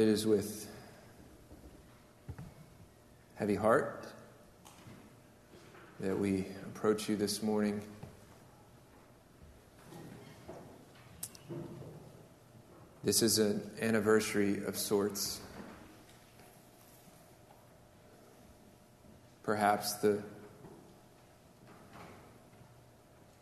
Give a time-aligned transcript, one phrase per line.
[0.00, 0.66] it is with
[3.34, 4.06] heavy heart
[5.98, 7.82] that we approach you this morning.
[13.04, 15.42] This is an anniversary of sorts.
[19.42, 20.22] Perhaps the,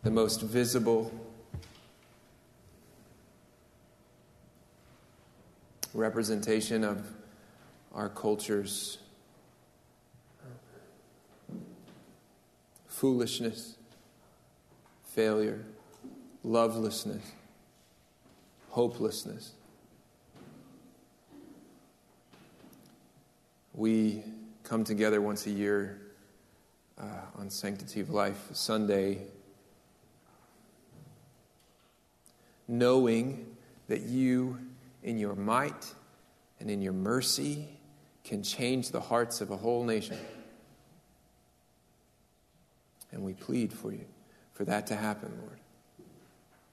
[0.02, 1.12] the most visible
[5.94, 7.06] representation of
[7.94, 8.98] our culture's
[12.86, 13.76] foolishness,
[15.04, 15.64] failure,
[16.42, 17.22] lovelessness,
[18.70, 19.52] hopelessness.
[23.74, 24.24] We
[24.64, 26.00] come together once a year
[26.98, 27.04] uh,
[27.36, 29.22] on Sanctity of Life Sunday,
[32.66, 33.46] knowing
[33.86, 34.58] that you,
[35.08, 35.94] in your might
[36.60, 37.66] and in your mercy,
[38.24, 40.18] can change the hearts of a whole nation.
[43.10, 44.04] And we plead for you
[44.52, 45.60] for that to happen, Lord.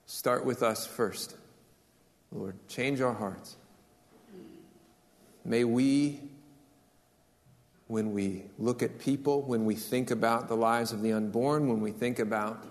[0.06, 1.38] Start with us first,
[2.30, 2.58] Lord.
[2.68, 3.56] Change our hearts.
[5.46, 6.20] May we,
[7.88, 11.80] when we look at people, when we think about the lives of the unborn, when
[11.80, 12.66] we think about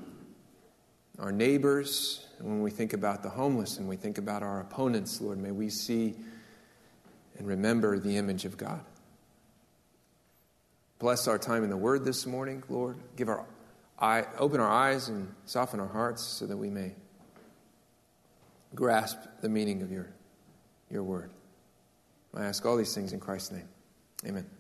[1.19, 5.21] our neighbors, and when we think about the homeless and we think about our opponents,
[5.21, 6.15] Lord, may we see
[7.39, 8.81] and remember the image of God.
[10.99, 12.97] Bless our time in the Word this morning, Lord.
[13.17, 13.45] Give our
[13.99, 16.93] eye, open our eyes and soften our hearts so that we may
[18.75, 20.09] grasp the meaning of your,
[20.91, 21.31] your Word.
[22.35, 23.69] I ask all these things in Christ's name.
[24.27, 24.54] Amen.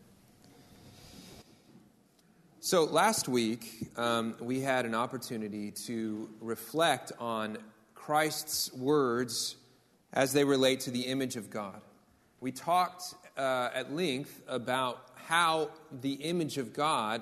[2.67, 7.59] So, last week, um, we had an opportunity to reflect on
[7.95, 9.57] Christ's words
[10.15, 11.79] as they relate to the image of God.
[12.41, 17.21] We talked uh, at length about how the image of God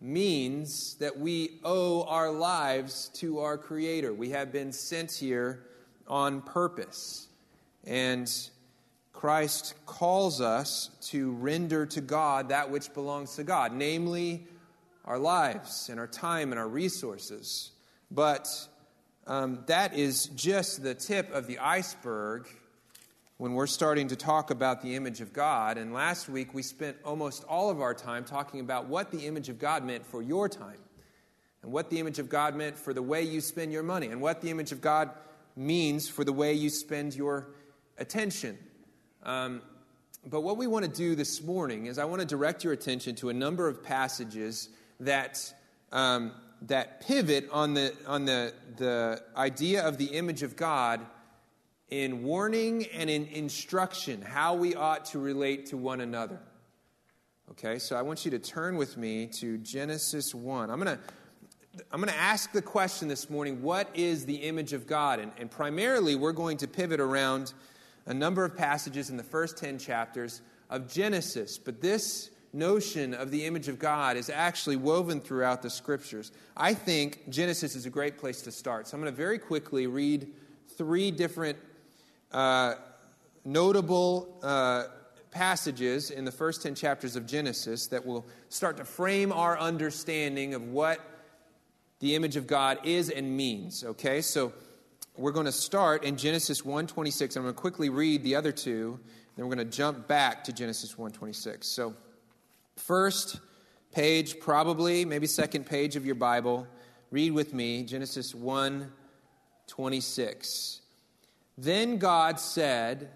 [0.00, 4.14] means that we owe our lives to our Creator.
[4.14, 5.64] We have been sent here
[6.06, 7.26] on purpose.
[7.82, 8.32] And
[9.14, 14.46] Christ calls us to render to God that which belongs to God, namely
[15.04, 17.70] our lives and our time and our resources.
[18.10, 18.48] But
[19.26, 22.48] um, that is just the tip of the iceberg
[23.38, 25.78] when we're starting to talk about the image of God.
[25.78, 29.48] And last week we spent almost all of our time talking about what the image
[29.48, 30.78] of God meant for your time,
[31.62, 34.20] and what the image of God meant for the way you spend your money, and
[34.20, 35.10] what the image of God
[35.56, 37.54] means for the way you spend your
[37.96, 38.58] attention.
[39.24, 39.62] Um,
[40.26, 43.14] but what we want to do this morning is I want to direct your attention
[43.16, 44.68] to a number of passages
[45.00, 45.52] that.
[45.92, 46.32] Um,
[46.68, 51.04] that pivot on the on the the idea of the image of God
[51.90, 56.40] in warning and in instruction, how we ought to relate to one another.
[57.52, 60.70] Okay, so I want you to turn with me to Genesis 1.
[60.70, 61.02] I'm going to.
[61.90, 65.18] I'm going to ask the question this morning what is the image of God?
[65.18, 67.52] And, and primarily, we're going to pivot around
[68.06, 71.58] a number of passages in the first 10 chapters of Genesis.
[71.58, 76.30] But this notion of the image of God is actually woven throughout the scriptures.
[76.56, 78.86] I think Genesis is a great place to start.
[78.86, 80.28] So I'm going to very quickly read
[80.76, 81.58] three different
[82.32, 82.74] uh,
[83.44, 84.84] notable uh,
[85.30, 90.54] passages in the first 10 chapters of Genesis that will start to frame our understanding
[90.54, 91.00] of what
[91.98, 93.82] the image of God is and means.
[93.84, 94.52] Okay, so
[95.16, 97.36] we're going to start in Genesis 1:26.
[97.36, 98.98] I'm going to quickly read the other two,
[99.36, 101.64] then we're going to jump back to Genesis 1:26.
[101.64, 101.94] So,
[102.76, 103.40] first
[103.92, 106.66] page, probably maybe second page of your Bible,
[107.10, 110.80] read with me Genesis 1:26.
[111.56, 113.10] Then God said,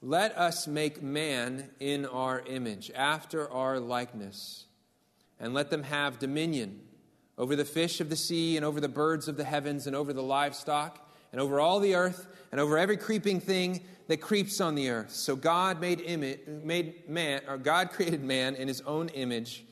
[0.00, 4.64] Let us make man in our image, after our likeness,
[5.38, 6.80] and let them have dominion
[7.36, 10.14] over the fish of the sea, and over the birds of the heavens, and over
[10.14, 14.74] the livestock, and over all the earth, and over every creeping thing that creeps on
[14.74, 15.10] the earth.
[15.10, 19.64] So God made, image, made man, or God created man in his own image.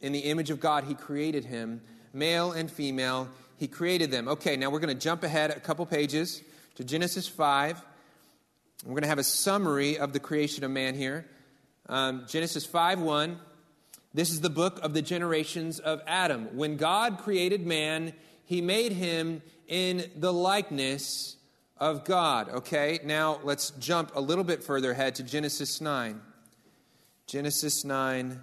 [0.00, 1.80] In the image of God, he created him.
[2.12, 4.28] Male and female, he created them.
[4.28, 6.42] Okay, now we're going to jump ahead a couple pages
[6.76, 7.82] to Genesis 5.
[8.84, 11.26] We're going to have a summary of the creation of man here.
[11.88, 13.38] Um, Genesis 5 1.
[14.14, 16.56] This is the book of the generations of Adam.
[16.56, 18.12] When God created man,
[18.44, 21.36] he made him in the likeness
[21.76, 22.48] of God.
[22.48, 26.20] Okay, now let's jump a little bit further ahead to Genesis 9.
[27.26, 28.40] Genesis 9,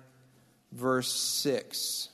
[0.72, 2.10] verse 6.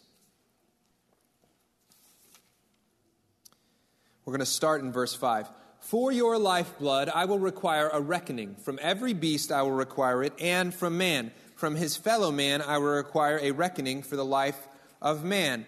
[4.26, 5.50] We're going to start in verse 5.
[5.80, 8.56] For your lifeblood I will require a reckoning.
[8.56, 11.32] From every beast I will require it, and from man.
[11.56, 14.68] From his fellow man I will require a reckoning for the life
[15.02, 15.66] of man.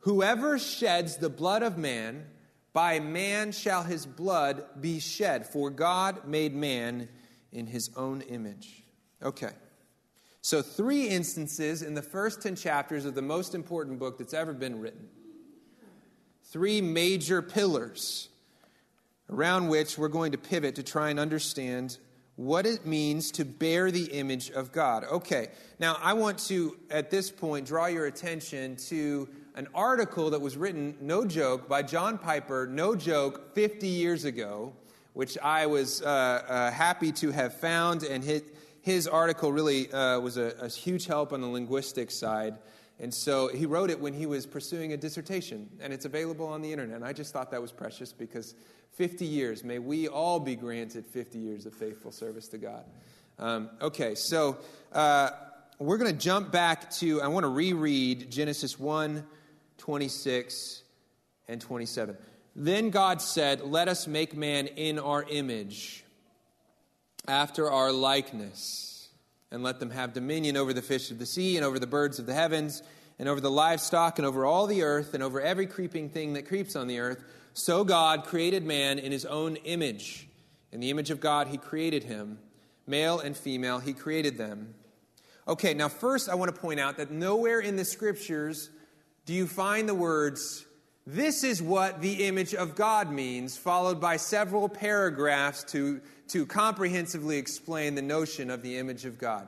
[0.00, 2.26] Whoever sheds the blood of man,
[2.72, 7.08] by man shall his blood be shed, for God made man
[7.52, 8.84] in his own image.
[9.22, 9.50] Okay.
[10.42, 14.54] So, three instances in the first 10 chapters of the most important book that's ever
[14.54, 15.08] been written.
[16.44, 18.28] Three major pillars
[19.28, 21.98] around which we're going to pivot to try and understand
[22.36, 25.04] what it means to bear the image of God.
[25.04, 29.28] Okay, now I want to, at this point, draw your attention to
[29.60, 34.72] an article that was written, no joke, by John Piper, no joke, 50 years ago,
[35.12, 38.02] which I was uh, uh, happy to have found.
[38.02, 38.42] And his,
[38.80, 42.56] his article really uh, was a, a huge help on the linguistic side.
[42.98, 46.62] And so he wrote it when he was pursuing a dissertation, and it's available on
[46.62, 46.96] the internet.
[46.96, 48.54] And I just thought that was precious because
[48.94, 52.84] 50 years, may we all be granted 50 years of faithful service to God.
[53.38, 54.56] Um, okay, so
[54.90, 55.32] uh,
[55.78, 59.22] we're going to jump back to, I want to reread Genesis 1
[59.80, 60.82] 26
[61.48, 62.16] and 27.
[62.54, 66.04] Then God said, Let us make man in our image,
[67.26, 69.08] after our likeness,
[69.50, 72.18] and let them have dominion over the fish of the sea, and over the birds
[72.18, 72.82] of the heavens,
[73.18, 76.46] and over the livestock, and over all the earth, and over every creeping thing that
[76.46, 77.24] creeps on the earth.
[77.54, 80.28] So God created man in his own image.
[80.72, 82.38] In the image of God, he created him.
[82.86, 84.74] Male and female, he created them.
[85.48, 88.70] Okay, now first I want to point out that nowhere in the scriptures
[89.30, 90.66] do you find the words,
[91.06, 96.00] This is what the image of God means, followed by several paragraphs to,
[96.30, 99.46] to comprehensively explain the notion of the image of God.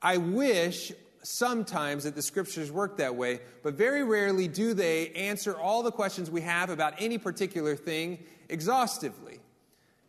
[0.00, 0.92] I wish
[1.24, 5.90] sometimes that the scriptures work that way, but very rarely do they answer all the
[5.90, 9.40] questions we have about any particular thing exhaustively.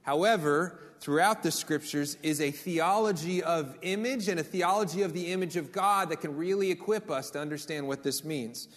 [0.04, 5.56] However, throughout the scriptures is a theology of image and a theology of the image
[5.56, 8.68] of God that can really equip us to understand what this means.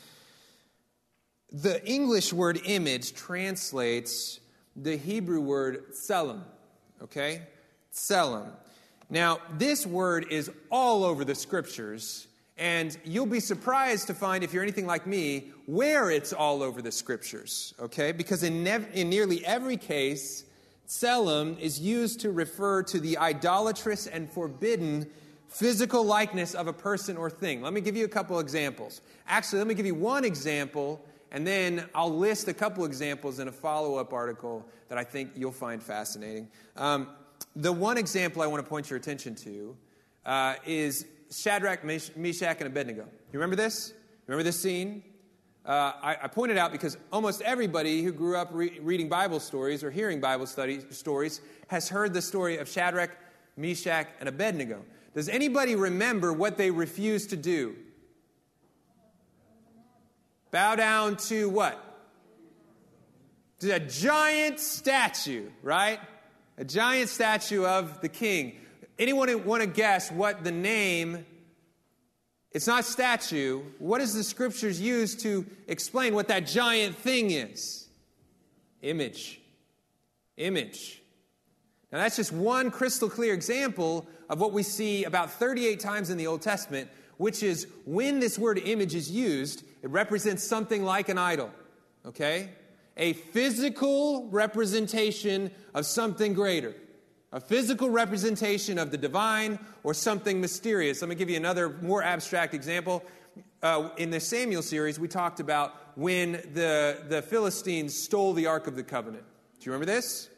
[1.51, 4.39] The English word image translates
[4.77, 6.43] the Hebrew word tselem,
[7.03, 7.43] okay?
[7.93, 8.51] Tselem.
[9.09, 12.27] Now, this word is all over the scriptures,
[12.59, 16.83] and you'll be surprised to find, if you're anything like me, where it's all over
[16.83, 18.13] the scriptures, okay?
[18.13, 20.45] Because in, nev- in nearly every case,
[20.87, 25.07] tselem is used to refer to the idolatrous and forbidden
[25.49, 27.63] physical likeness of a person or thing.
[27.63, 29.01] Let me give you a couple examples.
[29.27, 33.49] Actually, let me give you one example and then I'll list a couple examples in
[33.49, 36.49] a follow up article that I think you'll find fascinating.
[36.77, 37.09] Um,
[37.55, 39.77] the one example I want to point your attention to
[40.25, 43.03] uh, is Shadrach, Meshach, and Abednego.
[43.33, 43.93] You remember this?
[44.27, 45.03] Remember this scene?
[45.67, 49.85] Uh, I, I, pointed out because almost everybody who grew up re- reading Bible stories
[49.85, 53.11] or hearing Bible study stories has heard the story of Shadrach,
[53.59, 54.83] Meshach, and Abednego.
[55.15, 57.77] Does anybody remember what they refused to do?
[60.51, 61.85] Bow down to what?
[63.61, 66.01] To a giant statue, right?
[66.57, 68.57] A giant statue of the king.
[68.99, 71.25] Anyone want to guess what the name?
[72.53, 73.63] It's not statue.
[73.79, 77.89] What does the scriptures use to explain what that giant thing is?
[78.83, 79.41] Image.
[80.37, 81.03] Image.
[81.93, 86.19] Now, that's just one crystal clear example of what we see about 38 times in
[86.19, 91.09] the Old Testament, which is when this word image is used, it represents something like
[91.09, 91.51] an idol,
[92.07, 92.51] okay?
[92.97, 96.75] A physical representation of something greater,
[97.33, 101.01] a physical representation of the divine or something mysterious.
[101.01, 103.05] Let me give you another more abstract example.
[103.63, 108.67] Uh, in the Samuel series, we talked about when the, the Philistines stole the Ark
[108.67, 109.25] of the Covenant.
[109.59, 110.31] Do you remember this?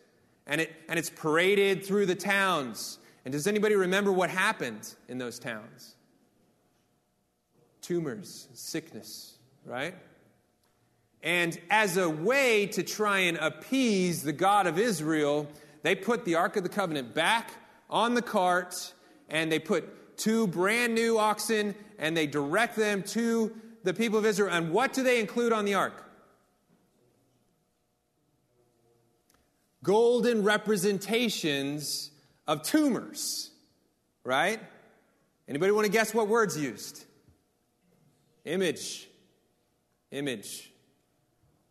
[0.46, 2.98] And, it, and it's paraded through the towns.
[3.24, 5.96] And does anybody remember what happened in those towns?
[7.82, 9.94] Tumors, sickness, right?
[11.22, 15.46] And as a way to try and appease the God of Israel,
[15.82, 17.52] they put the Ark of the Covenant back
[17.88, 18.92] on the cart
[19.28, 24.26] and they put two brand new oxen and they direct them to the people of
[24.26, 24.52] Israel.
[24.52, 26.04] And what do they include on the ark?
[29.82, 32.10] Golden representations
[32.46, 33.50] of tumors,
[34.24, 34.60] right?
[35.48, 37.04] Anybody want to guess what words used?
[38.44, 39.08] Image.
[40.10, 40.72] Image.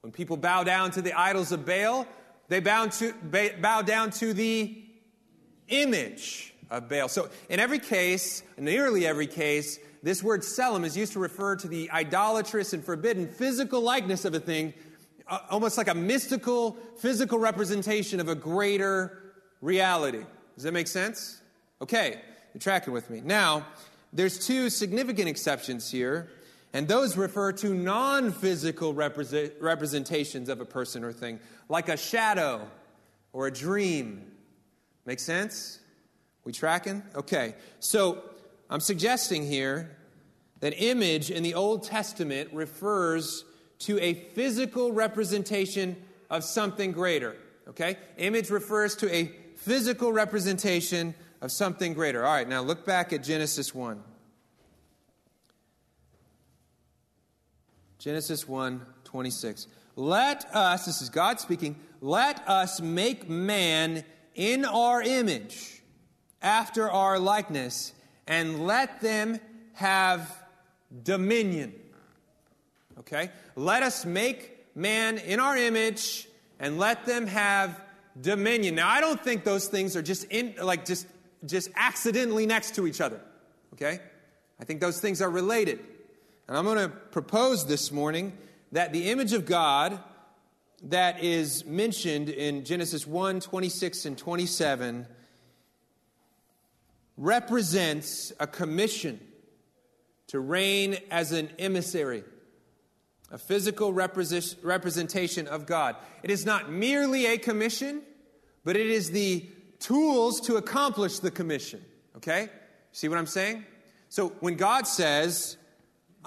[0.02, 2.08] When people bow down to the idols of Baal,
[2.48, 3.14] they bow, to,
[3.62, 4.82] bow down to the
[5.68, 7.10] image of Baal.
[7.10, 11.68] So, in every case, nearly every case, this word tselem is used to refer to
[11.68, 14.74] the idolatrous and forbidden physical likeness of a thing
[15.30, 20.26] uh, almost like a mystical, physical representation of a greater reality.
[20.56, 21.40] Does that make sense?
[21.82, 22.20] Okay,
[22.54, 23.22] you're tracking with me.
[23.24, 23.66] Now,
[24.12, 26.32] there's two significant exceptions here,
[26.74, 31.98] and those refer to non physical represent, representations of a person or thing, like a
[31.98, 32.68] shadow
[33.34, 34.32] or a dream.
[35.06, 35.80] Make sense?
[36.44, 37.04] We tracking?
[37.16, 37.56] Okay.
[37.80, 38.24] So
[38.70, 39.98] I'm suggesting here
[40.60, 43.44] that image in the Old Testament refers
[43.80, 45.96] to a physical representation
[46.30, 47.36] of something greater.
[47.70, 47.98] Okay?
[48.18, 52.26] Image refers to a physical representation of something greater.
[52.26, 54.04] All right, now look back at Genesis 1.
[58.00, 59.68] Genesis 1 26.
[59.98, 65.82] Let us, this is God speaking, let us make man in our image,
[66.42, 67.92] after our likeness,
[68.26, 69.40] and let them
[69.74, 70.34] have
[71.04, 71.74] dominion.
[73.00, 73.32] Okay?
[73.58, 77.82] Let us make man in our image and let them have
[78.22, 78.76] dominion.
[78.76, 81.06] Now, I don't think those things are just in, like just,
[81.46, 83.20] just accidentally next to each other.
[83.74, 84.00] Okay?
[84.58, 85.80] I think those things are related.
[86.50, 88.36] And I'm going to propose this morning
[88.72, 90.00] that the image of God
[90.86, 95.06] that is mentioned in Genesis 1 26 and 27
[97.18, 99.20] represents a commission
[100.26, 102.24] to reign as an emissary,
[103.30, 105.98] a physical representation of God.
[106.24, 108.02] It is not merely a commission,
[108.64, 111.86] but it is the tools to accomplish the commission.
[112.16, 112.50] Okay?
[112.92, 113.66] See what I'm saying?
[114.10, 115.56] So when God says,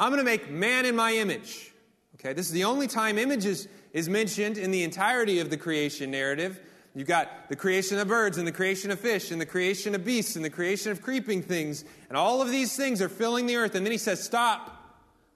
[0.03, 1.73] I'm going to make man in my image,
[2.17, 6.11] okay, this is the only time images is, mentioned in the entirety of the creation
[6.11, 6.59] narrative.
[6.93, 10.05] You've got the creation of birds and the creation of fish and the creation of
[10.05, 11.85] beasts and the creation of creeping things.
[12.09, 13.77] And all of these things are filling the earth.
[13.77, 14.77] And then he says, Stop.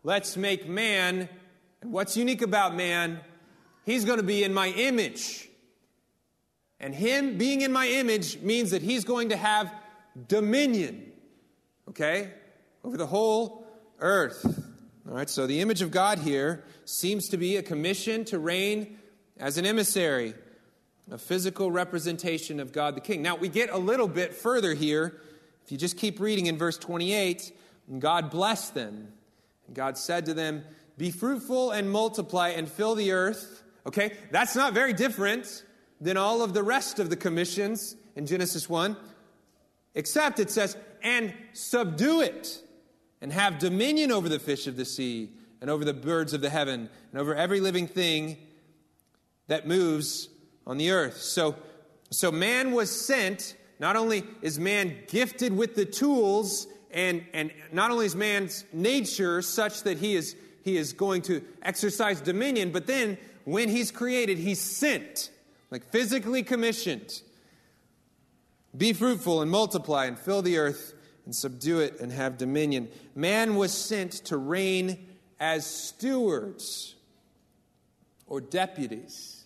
[0.02, 1.28] Let's make man.
[1.80, 3.20] And what's unique about man?
[3.84, 5.48] He's going to be in my image.
[6.80, 9.72] And him being in my image means that he's going to have
[10.26, 11.12] dominion,
[11.88, 12.32] okay,
[12.82, 13.65] over the whole
[14.00, 14.44] earth.
[15.08, 18.98] All right, so the image of God here seems to be a commission to reign
[19.38, 20.34] as an emissary,
[21.10, 23.22] a physical representation of God the King.
[23.22, 25.20] Now, we get a little bit further here.
[25.64, 27.52] If you just keep reading in verse 28,
[27.98, 29.12] God blessed them.
[29.66, 30.64] And God said to them,
[30.98, 33.62] Be fruitful and multiply and fill the earth.
[33.86, 35.64] Okay, that's not very different
[36.00, 38.96] than all of the rest of the commissions in Genesis 1,
[39.94, 42.60] except it says, And subdue it
[43.20, 45.30] and have dominion over the fish of the sea,
[45.60, 48.36] and over the birds of the heaven, and over every living thing
[49.46, 50.28] that moves
[50.66, 51.16] on the earth.
[51.18, 51.56] So,
[52.10, 53.56] so man was sent.
[53.78, 59.42] Not only is man gifted with the tools, and, and not only is man's nature
[59.42, 64.38] such that he is, he is going to exercise dominion, but then when he's created,
[64.38, 65.30] he's sent,
[65.70, 67.22] like physically commissioned.
[68.76, 70.94] Be fruitful and multiply and fill the earth
[71.26, 72.88] and subdue it and have dominion.
[73.14, 75.06] Man was sent to reign
[75.38, 76.94] as stewards
[78.26, 79.44] or deputies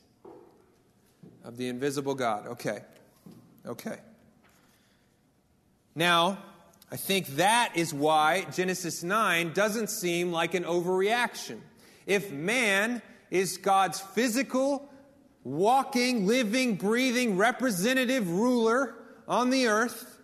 [1.42, 2.46] of the invisible God.
[2.46, 2.80] Okay.
[3.66, 3.98] Okay.
[5.94, 6.38] Now,
[6.92, 11.60] I think that is why Genesis 9 doesn't seem like an overreaction.
[12.06, 14.88] If man is God's physical,
[15.44, 18.94] walking, living, breathing, representative ruler
[19.28, 20.19] on the earth,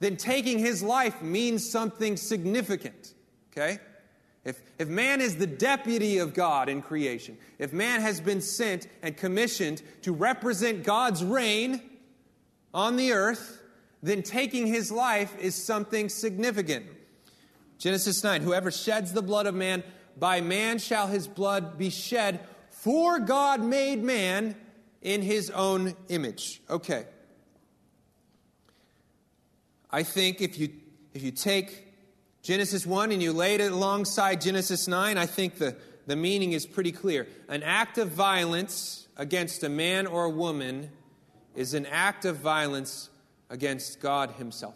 [0.00, 3.14] then taking his life means something significant.
[3.52, 3.78] Okay?
[4.44, 8.86] If, if man is the deputy of God in creation, if man has been sent
[9.02, 11.80] and commissioned to represent God's reign
[12.74, 13.62] on the earth,
[14.02, 16.84] then taking his life is something significant.
[17.78, 19.82] Genesis 9 Whoever sheds the blood of man,
[20.18, 24.56] by man shall his blood be shed, for God made man
[25.00, 26.60] in his own image.
[26.68, 27.06] Okay.
[29.94, 30.70] I think if you,
[31.12, 31.86] if you take
[32.42, 35.76] Genesis 1 and you lay it alongside Genesis 9, I think the,
[36.08, 37.28] the meaning is pretty clear.
[37.48, 40.90] An act of violence against a man or a woman
[41.54, 43.08] is an act of violence
[43.50, 44.74] against God Himself.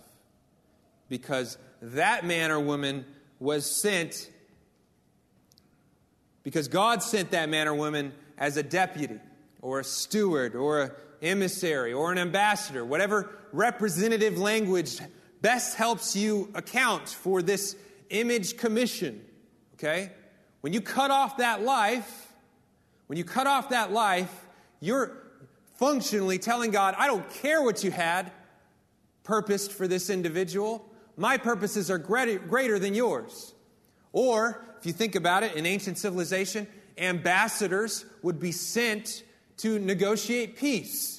[1.08, 3.04] Because that man or woman
[3.40, 4.30] was sent,
[6.44, 9.18] because God sent that man or woman as a deputy
[9.62, 10.90] or a steward or an
[11.22, 14.98] emissary or an ambassador, whatever representative language
[15.40, 17.76] best helps you account for this
[18.10, 19.24] image commission.
[19.74, 20.10] Okay?
[20.60, 22.32] When you cut off that life,
[23.06, 24.46] when you cut off that life,
[24.80, 25.16] you're
[25.76, 28.32] functionally telling God, I don't care what you had
[29.22, 30.84] purposed for this individual.
[31.16, 33.54] My purposes are greater than yours.
[34.12, 39.22] Or, if you think about it, in ancient civilization, ambassadors would be sent
[39.58, 41.17] to negotiate peace.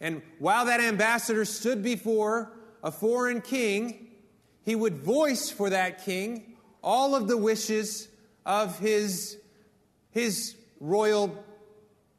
[0.00, 2.52] And while that ambassador stood before
[2.82, 4.08] a foreign king,
[4.62, 8.08] he would voice for that king all of the wishes
[8.46, 9.36] of his,
[10.10, 11.44] his royal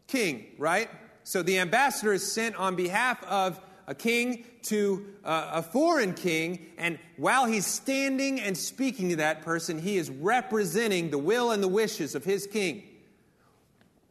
[0.08, 0.90] king, right?
[1.24, 6.68] So the ambassador is sent on behalf of a king to uh, a foreign king,
[6.78, 11.64] and while he's standing and speaking to that person, he is representing the will and
[11.64, 12.84] the wishes of his king.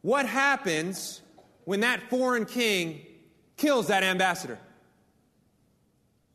[0.03, 1.23] What happens
[1.65, 3.07] when that foreign king
[3.61, 4.59] kills that ambassador?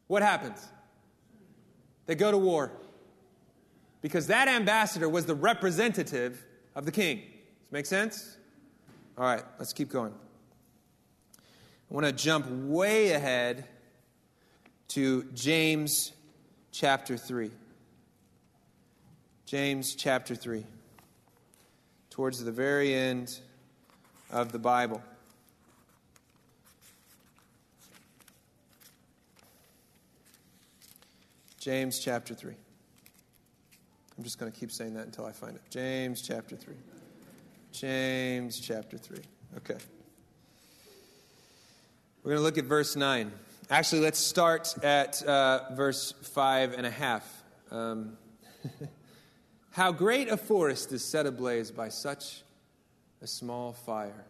[0.08, 0.66] What happens?
[2.06, 2.72] They go to war.
[4.02, 7.18] Because that ambassador was the representative of the king.
[7.18, 8.38] Does make sense?
[9.18, 10.14] All right, let's keep going.
[11.90, 13.66] I want to jump way ahead
[14.90, 16.12] to James
[16.72, 17.50] chapter 3.
[19.48, 20.64] James chapter 3.
[22.12, 23.40] Towards the very end
[24.30, 25.02] of the Bible.
[31.66, 32.54] James chapter 3.
[34.16, 35.64] I'm just going to keep saying that until I find it.
[35.72, 36.76] James chapter 3.
[37.72, 39.18] James chapter 3.
[39.58, 39.78] Okay.
[42.22, 43.32] We're going to look at verse 9.
[43.72, 47.28] Actually, let's start at uh, verse five and a half.
[47.72, 48.16] Um,
[49.72, 52.44] How great a forest is set ablaze by such
[53.24, 54.26] a small fire.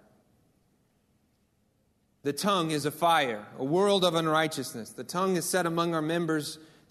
[2.24, 4.92] The tongue is a fire, a world of unrighteousness.
[4.92, 6.60] The tongue is set among our members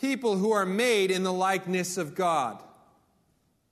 [0.00, 2.62] people who are made in the likeness of God.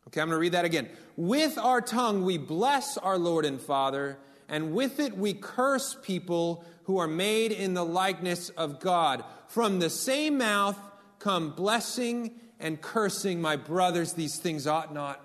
[0.08, 0.88] Okay, I'm going to read that again.
[1.16, 6.64] With our tongue we bless our Lord and Father, and with it we curse people
[6.84, 9.24] who are made in the likeness of God.
[9.48, 10.78] From the same mouth
[11.18, 13.40] come blessing and cursing.
[13.40, 15.20] My brothers, these things ought not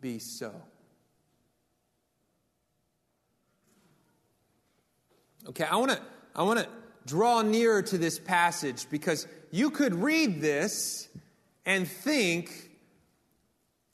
[0.00, 0.52] be so.
[5.48, 6.00] Okay, I want to
[6.34, 6.68] I want to
[7.04, 11.08] draw nearer to this passage because you could read this
[11.64, 12.70] and think,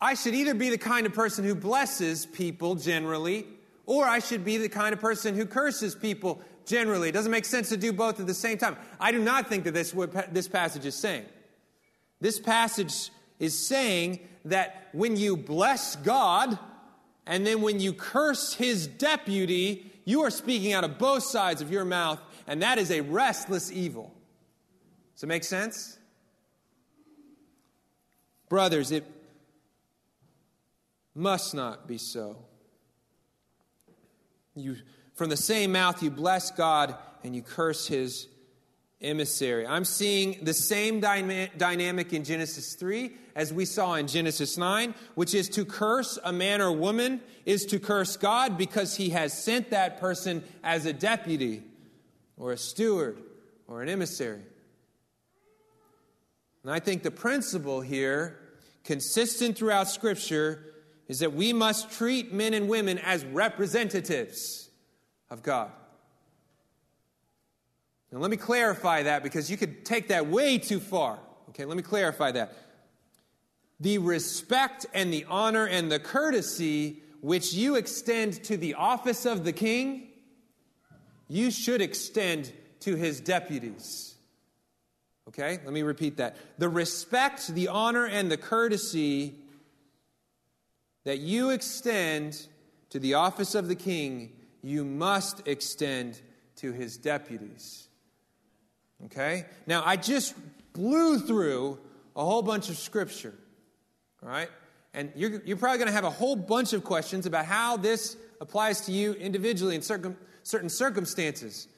[0.01, 3.45] I should either be the kind of person who blesses people generally,
[3.85, 7.09] or I should be the kind of person who curses people generally.
[7.09, 8.77] It doesn't make sense to do both at the same time.
[9.01, 11.27] I do not think that this what this passage is saying.
[12.21, 16.57] This passage is saying that when you bless God
[17.27, 21.73] and then when you curse his deputy, you are speaking out of both sides of
[21.73, 24.15] your mouth, and that is a restless evil.
[25.19, 25.99] Does it make sense?
[28.49, 29.05] Brothers, it
[31.13, 32.37] must not be so.
[34.55, 34.77] You,
[35.15, 38.29] from the same mouth, you bless God and you curse his
[39.03, 39.67] emissary.
[39.67, 44.95] I'm seeing the same dyma- dynamic in Genesis 3 as we saw in Genesis 9,
[45.17, 49.33] which is to curse a man or woman is to curse God because he has
[49.33, 51.65] sent that person as a deputy
[52.37, 53.19] or a steward
[53.67, 54.43] or an emissary.
[56.69, 58.39] And I think the principle here,
[58.85, 60.75] consistent throughout Scripture,
[61.07, 64.69] is that we must treat men and women as representatives
[65.31, 65.71] of God.
[68.13, 71.19] Now, let me clarify that because you could take that way too far.
[71.49, 72.53] Okay, let me clarify that.
[73.81, 79.43] The respect and the honor and the courtesy which you extend to the office of
[79.43, 80.09] the king,
[81.29, 84.08] you should extend to his deputies.
[85.29, 86.37] Okay, let me repeat that.
[86.59, 89.35] The respect, the honor, and the courtesy
[91.05, 92.47] that you extend
[92.91, 96.19] to the office of the king, you must extend
[96.57, 97.89] to his deputies.
[99.05, 99.45] Okay?
[99.67, 100.35] Now, I just
[100.73, 101.79] blew through
[102.17, 103.35] a whole bunch of scripture.
[104.23, 104.49] All right?
[104.95, 108.17] And you're, you're probably going to have a whole bunch of questions about how this
[108.41, 111.69] applies to you individually in circum, certain circumstances.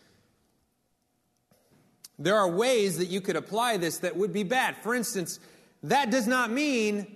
[2.20, 4.76] There are ways that you could apply this that would be bad.
[4.82, 5.40] For instance,
[5.82, 7.06] that does not mean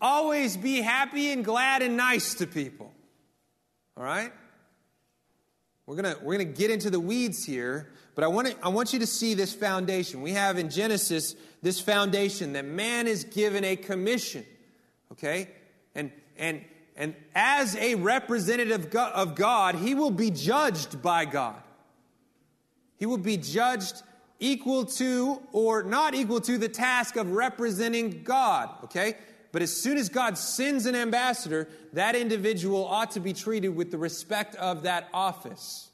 [0.00, 2.92] always be happy and glad and nice to people.
[3.96, 4.32] All right?
[5.86, 8.92] We're going we're going to get into the weeds here, but I want, I want
[8.92, 10.20] you to see this foundation.
[10.20, 14.44] We have in Genesis this foundation that man is given a commission.
[15.12, 15.48] Okay?
[15.94, 16.64] And, and
[16.96, 21.62] And as a representative of God, he will be judged by God.
[22.98, 24.02] He will be judged
[24.38, 29.16] equal to or not equal to the task of representing God, okay?
[29.52, 33.90] But as soon as God sends an ambassador, that individual ought to be treated with
[33.90, 35.88] the respect of that office,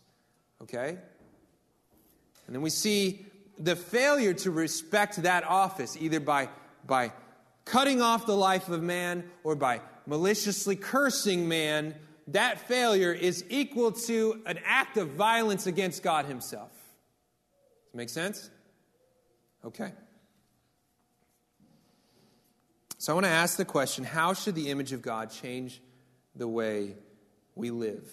[0.63, 0.99] okay?
[2.47, 3.27] And then we see
[3.59, 6.49] the failure to respect that office, either by,
[6.87, 7.13] by
[7.65, 11.95] cutting off the life of man or by maliciously cursing man,
[12.29, 16.73] that failure is equal to an act of violence against God Himself.
[17.93, 18.49] Does make sense?
[19.63, 19.93] Okay.
[22.97, 25.83] So I want to ask the question how should the image of God change
[26.35, 26.95] the way
[27.55, 28.11] we live?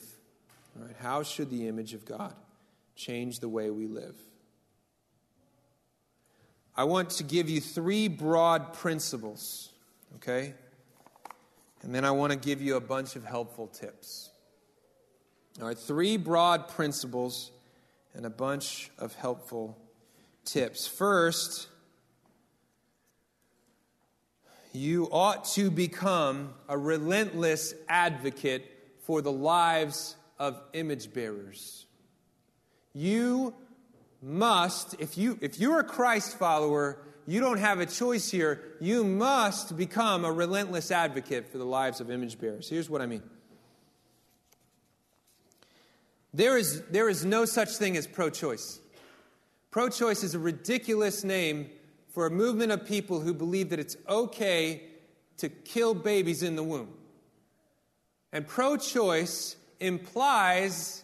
[0.76, 2.34] All right, how should the image of God
[2.96, 4.16] change the way we live?
[6.76, 9.70] I want to give you three broad principles,
[10.16, 10.54] okay?
[11.84, 14.30] And then I want to give you a bunch of helpful tips.
[15.62, 17.52] All right, three broad principles
[18.14, 19.78] and a bunch of helpful
[20.46, 20.88] tips.
[20.88, 21.68] First,
[24.74, 28.66] you ought to become a relentless advocate
[29.02, 31.86] for the lives of image bearers.
[32.94, 33.54] You
[34.22, 38.76] must, if you if you're a Christ follower, you don't have a choice here.
[38.80, 42.70] You must become a relentless advocate for the lives of image bearers.
[42.70, 43.24] Here's what I mean.
[46.34, 48.80] There is, there is no such thing as pro choice.
[49.72, 51.70] Pro choice is a ridiculous name
[52.10, 54.84] for a movement of people who believe that it's okay
[55.38, 56.94] to kill babies in the womb.
[58.32, 61.04] And pro choice implies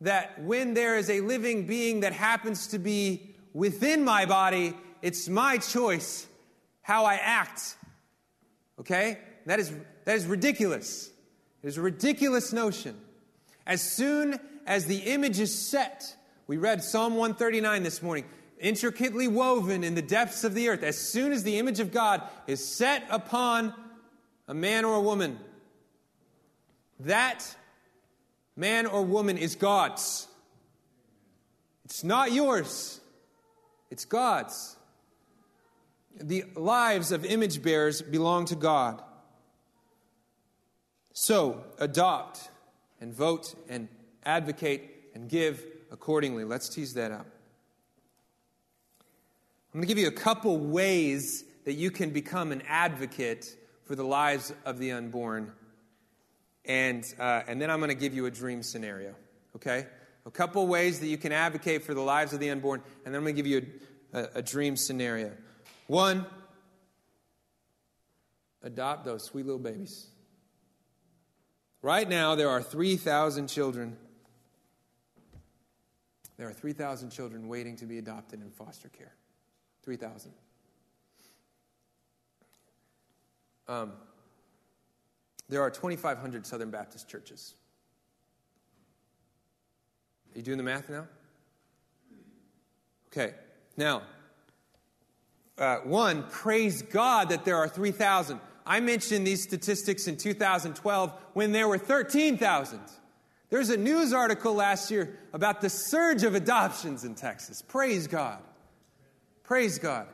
[0.00, 5.28] that when there is a living being that happens to be within my body, it's
[5.28, 6.26] my choice
[6.82, 7.76] how I act.
[8.80, 9.18] Okay?
[9.46, 9.72] That is,
[10.04, 11.10] that is ridiculous.
[11.62, 12.96] It is a ridiculous notion.
[13.66, 18.24] As soon as the image is set, we read Psalm 139 this morning,
[18.58, 20.82] intricately woven in the depths of the earth.
[20.82, 23.74] As soon as the image of God is set upon
[24.48, 25.38] a man or a woman,
[27.00, 27.56] that
[28.56, 30.28] man or woman is God's.
[31.84, 33.00] It's not yours,
[33.90, 34.76] it's God's
[36.20, 39.02] the lives of image bearers belong to God.
[41.12, 42.50] So, adopt
[43.00, 43.88] and vote and
[44.24, 46.44] advocate and give accordingly.
[46.44, 47.26] Let's tease that out.
[49.72, 53.96] I'm going to give you a couple ways that you can become an advocate for
[53.96, 55.52] the lives of the unborn.
[56.64, 59.14] And, uh, and then I'm going to give you a dream scenario,
[59.56, 59.86] okay?
[60.26, 63.18] A couple ways that you can advocate for the lives of the unborn, and then
[63.18, 63.66] I'm going to give you
[64.12, 65.32] a, a, a dream scenario.
[65.86, 66.24] One,
[68.62, 70.06] adopt those sweet little babies.
[71.82, 73.98] Right now, there are 3,000 children.
[76.36, 79.14] There are 3,000 children waiting to be adopted in foster care.
[79.82, 80.32] 3,000.
[83.68, 83.92] Um,
[85.48, 87.54] there are 2,500 Southern Baptist churches.
[90.34, 91.06] Are you doing the math now?
[93.08, 93.34] Okay.
[93.76, 94.02] Now,
[95.56, 98.40] uh, one, praise God that there are 3,000.
[98.66, 102.80] I mentioned these statistics in 2012 when there were 13,000.
[103.50, 107.62] There's a news article last year about the surge of adoptions in Texas.
[107.62, 108.42] Praise God.
[109.44, 110.08] Praise God.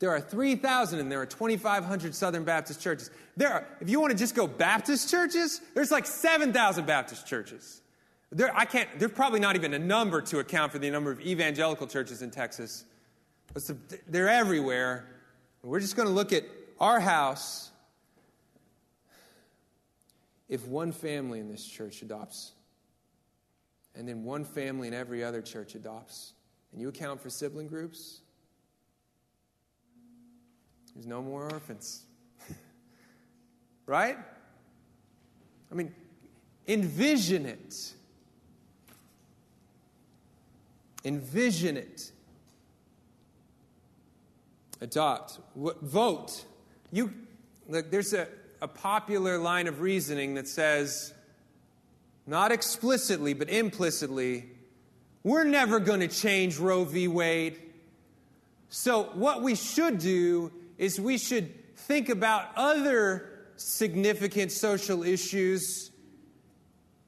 [0.00, 3.10] There are 3,000 and there are 2,500 Southern Baptist churches.
[3.36, 7.82] There are, if you want to just go Baptist churches, there's like 7,000 Baptist churches.
[8.30, 11.20] There, I can't, there's probably not even a number to account for the number of
[11.20, 12.84] evangelical churches in Texas.
[13.52, 13.62] But
[14.06, 15.06] they're everywhere.
[15.62, 16.44] We're just going to look at
[16.78, 17.70] our house.
[20.48, 22.52] If one family in this church adopts,
[23.94, 26.32] and then one family in every other church adopts,
[26.72, 28.20] and you account for sibling groups,
[30.94, 32.02] there's no more orphans.
[33.86, 34.16] right?
[35.70, 35.94] I mean,
[36.66, 37.92] envision it.
[41.04, 42.10] Envision it
[44.80, 46.44] adopt, vote.
[46.92, 47.12] You,
[47.68, 48.28] look, there's a,
[48.60, 51.12] a popular line of reasoning that says,
[52.26, 54.50] not explicitly, but implicitly,
[55.22, 57.08] we're never going to change Roe v.
[57.08, 57.58] Wade.
[58.68, 65.90] So, what we should do is we should think about other significant social issues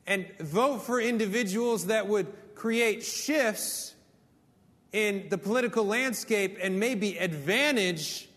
[0.06, 3.94] and vote for individuals that would create shifts
[4.92, 8.29] in the political landscape and maybe advantage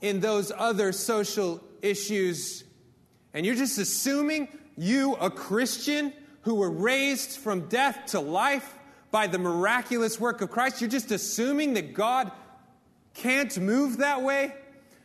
[0.00, 2.64] in those other social issues,
[3.34, 8.74] and you're just assuming you, a Christian who were raised from death to life
[9.10, 12.32] by the miraculous work of Christ, you're just assuming that God
[13.14, 14.54] can't move that way?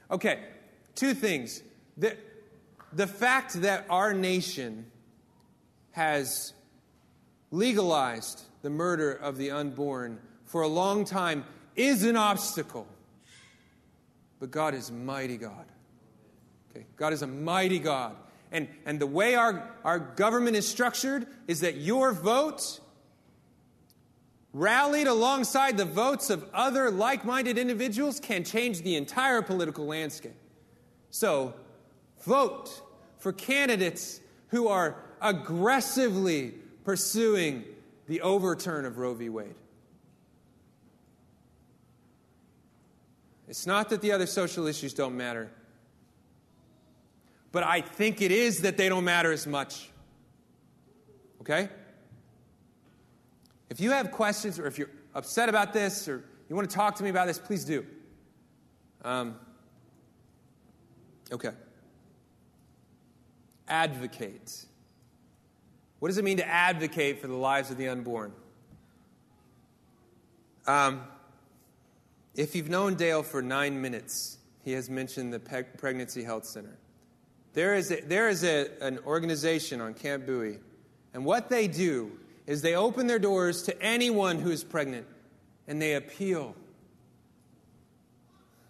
[0.10, 0.40] Okay,
[0.94, 1.62] two things.
[1.98, 2.16] The,
[2.94, 4.86] the fact that our nation
[5.92, 6.54] has
[7.52, 11.44] legalized the murder of the unborn for a long time
[11.76, 12.88] is an obstacle.
[14.40, 15.66] But God is mighty God.
[16.72, 16.86] Okay?
[16.98, 18.16] God is a mighty God.
[18.52, 22.80] And, and the way our, our government is structured is that your vote,
[24.54, 30.36] rallied alongside the votes of other like minded individuals, can change the entire political landscape.
[31.10, 31.54] So,
[32.24, 32.82] vote
[33.18, 34.20] for candidates
[34.50, 37.64] who are aggressively pursuing
[38.08, 39.30] the overturn of Roe v.
[39.30, 39.56] Wade.
[43.48, 45.52] It's not that the other social issues don't matter,
[47.52, 49.90] but I think it is that they don't matter as much.
[51.42, 51.70] Okay?
[53.70, 56.96] If you have questions or if you're upset about this or you want to talk
[56.96, 57.86] to me about this, please do.
[59.04, 59.36] Um,
[61.32, 61.52] okay.
[63.68, 64.66] Advocate.
[66.00, 68.32] What does it mean to advocate for the lives of the unborn?
[70.68, 71.04] Um,
[72.36, 76.78] if you've known Dale for nine minutes, he has mentioned the Pe- Pregnancy Health Center.
[77.54, 80.60] There is, a, there is a, an organization on Camp Bowie,
[81.14, 82.12] and what they do
[82.46, 85.08] is they open their doors to anyone who is pregnant,
[85.68, 86.56] and they appeal.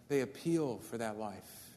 [0.08, 1.74] They appeal for that life.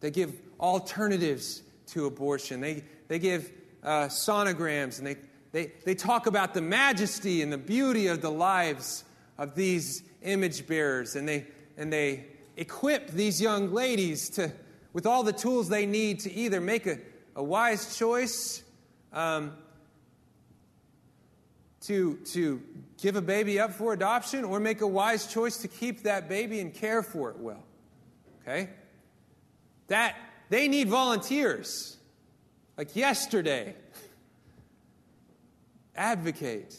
[0.00, 2.60] They give alternatives to abortion.
[2.60, 3.50] They, they give
[3.82, 5.16] uh, sonograms, and they,
[5.52, 9.04] they, they talk about the majesty and the beauty of the lives
[9.38, 11.46] of these image bearers, and they,
[11.76, 14.52] and they equip these young ladies to,
[14.92, 16.98] with all the tools they need to either make a,
[17.34, 18.62] a wise choice
[19.12, 19.52] um,
[21.82, 22.62] to, to
[23.00, 26.60] give a baby up for adoption or make a wise choice to keep that baby
[26.60, 27.62] and care for it well.
[28.42, 28.70] Okay?
[29.88, 30.16] That
[30.48, 31.96] they need volunteers.
[32.76, 33.74] Like yesterday,
[35.94, 36.76] advocate.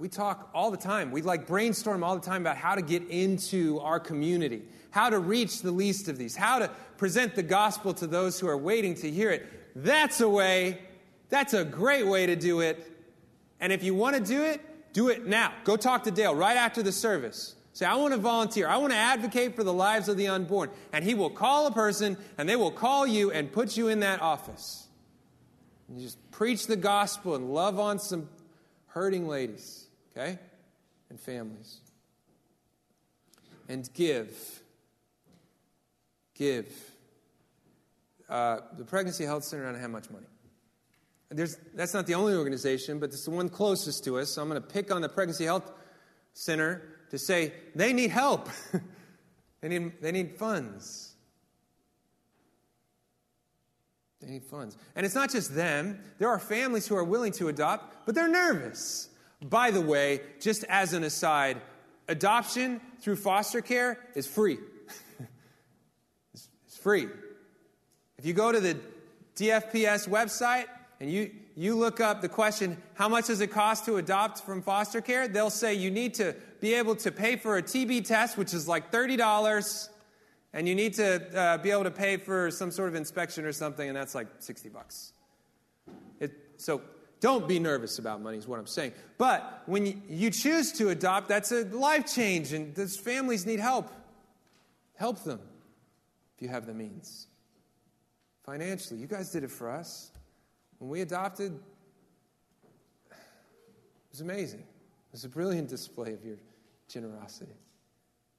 [0.00, 1.10] We talk all the time.
[1.10, 5.18] We like brainstorm all the time about how to get into our community, how to
[5.18, 8.94] reach the least of these, how to present the gospel to those who are waiting
[8.94, 9.46] to hear it.
[9.76, 10.80] That's a way,
[11.28, 12.90] that's a great way to do it.
[13.60, 14.62] And if you want to do it,
[14.94, 15.52] do it now.
[15.64, 17.54] Go talk to Dale right after the service.
[17.74, 18.68] Say, I want to volunteer.
[18.68, 20.70] I want to advocate for the lives of the unborn.
[20.94, 24.00] And he will call a person, and they will call you and put you in
[24.00, 24.88] that office.
[25.88, 28.30] And you just preach the gospel and love on some
[28.88, 29.86] hurting ladies,
[30.20, 30.38] okay?
[31.08, 31.80] And families.
[33.68, 34.62] And give.
[36.34, 36.72] Give.
[38.28, 40.26] Uh, the Pregnancy Health Center doesn't have much money.
[41.30, 44.30] There's, that's not the only organization, but it's the one closest to us.
[44.30, 45.70] So I'm going to pick on the Pregnancy Health
[46.32, 48.48] Center to say they need help,
[49.60, 51.14] they, need, they need funds.
[54.20, 54.76] They need funds.
[54.96, 58.28] And it's not just them, there are families who are willing to adopt, but they're
[58.28, 59.09] nervous.
[59.42, 61.60] By the way, just as an aside,
[62.08, 64.58] adoption through foster care is free.
[66.34, 67.08] it's, it's free.
[68.18, 68.76] If you go to the
[69.36, 70.66] DFPS website
[71.00, 74.60] and you, you look up the question, how much does it cost to adopt from
[74.60, 75.26] foster care?
[75.26, 78.68] They'll say you need to be able to pay for a TB test, which is
[78.68, 79.88] like $30,
[80.52, 83.52] and you need to uh, be able to pay for some sort of inspection or
[83.52, 85.12] something, and that's like 60 bucks.
[86.18, 86.82] It, so
[87.20, 88.92] don't be nervous about money, is what I'm saying.
[89.18, 93.90] But when you, choose to adopt, that's a life change, and those families need help.
[94.96, 95.40] Help them
[96.36, 97.26] if you have the means.
[98.44, 100.10] Financially, you guys did it for us.
[100.78, 101.52] When we adopted,
[103.10, 103.16] it
[104.10, 104.60] was amazing.
[104.60, 106.36] It was a brilliant display of your
[106.88, 107.52] generosity.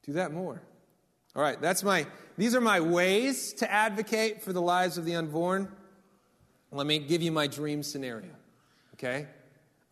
[0.04, 0.60] Do that more.
[1.34, 5.14] All right, that's my these are my ways to advocate for the lives of the
[5.14, 5.68] unborn.
[6.72, 8.30] Let me give you my dream scenario.
[9.02, 9.26] Okay?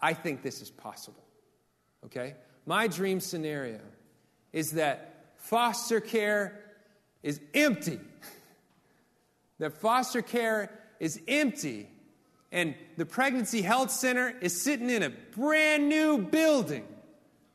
[0.01, 1.25] I think this is possible.
[2.07, 2.35] Okay?
[2.67, 3.81] My dream scenario
[4.53, 6.61] is that foster care
[7.23, 7.99] is empty.
[9.59, 10.71] that foster care
[11.01, 11.89] is empty
[12.53, 16.85] and the Pregnancy Health Center is sitting in a brand new building.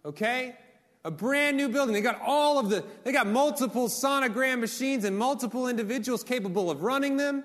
[0.04, 0.56] Okay?
[1.04, 1.94] a brand new building.
[1.94, 6.82] They got all of the, they got multiple sonogram machines and multiple individuals capable of
[6.82, 7.44] running them.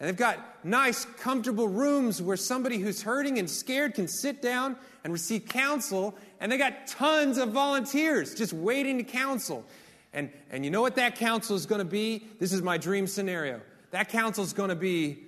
[0.00, 4.76] And they've got nice, comfortable rooms where somebody who's hurting and scared can sit down
[5.04, 6.16] and receive counsel.
[6.40, 9.64] And they got tons of volunteers just waiting to counsel.
[10.12, 12.26] And, and you know what that counsel is going to be?
[12.38, 13.60] This is my dream scenario.
[13.90, 15.24] That counsel is going to be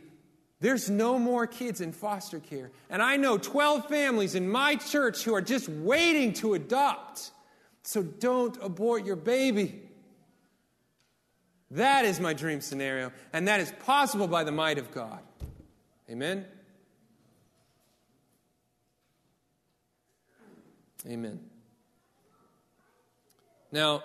[0.60, 2.70] there's no more kids in foster care.
[2.90, 7.30] And I know 12 families in my church who are just waiting to adopt.
[7.82, 9.80] So don't abort your baby.
[11.70, 15.20] That is my dream scenario, and that is possible by the might of God.
[16.10, 16.44] Amen?
[21.06, 21.40] Amen.
[23.70, 24.02] Now,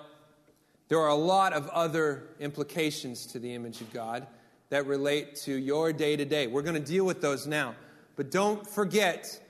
[0.87, 4.27] there are a lot of other implications to the image of God
[4.69, 6.45] that relate to your day to day.
[6.45, 7.75] We're going to deal with those now.
[8.15, 9.41] But don't forget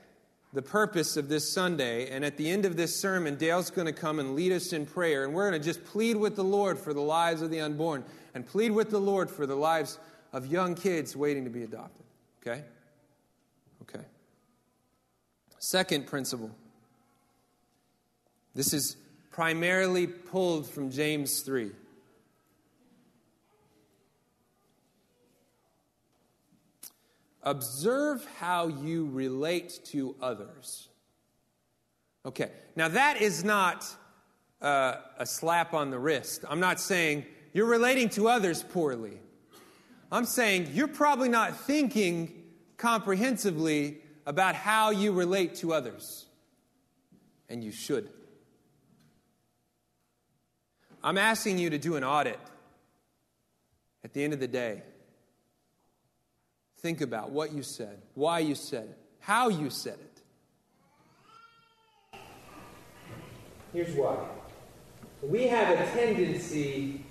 [0.54, 2.08] the purpose of this Sunday.
[2.08, 4.86] And at the end of this sermon, Dale's going to come and lead us in
[4.86, 5.24] prayer.
[5.24, 8.02] And we're going to just plead with the Lord for the lives of the unborn
[8.34, 9.98] and plead with the Lord for the lives
[10.32, 12.05] of young kids waiting to be adopted.
[12.46, 12.62] Okay?
[13.82, 14.04] Okay.
[15.58, 16.50] Second principle.
[18.54, 18.96] This is
[19.30, 21.72] primarily pulled from James 3.
[27.42, 30.88] Observe how you relate to others.
[32.24, 33.86] Okay, now that is not
[34.60, 36.44] uh, a slap on the wrist.
[36.48, 39.18] I'm not saying you're relating to others poorly.
[40.10, 42.44] I'm saying you're probably not thinking
[42.76, 46.26] comprehensively about how you relate to others.
[47.48, 48.10] And you should.
[51.02, 52.40] I'm asking you to do an audit
[54.02, 54.82] at the end of the day.
[56.78, 60.22] Think about what you said, why you said it, how you said it.
[63.72, 64.16] Here's why.
[65.22, 67.04] We have a tendency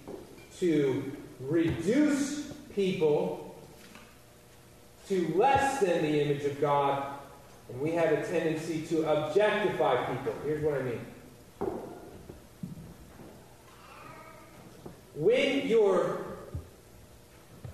[0.60, 3.56] to reduce people
[5.08, 7.20] to less than the image of God,
[7.70, 10.34] and we have a tendency to objectify people.
[10.44, 11.06] Here's what I mean.
[15.16, 16.26] When you're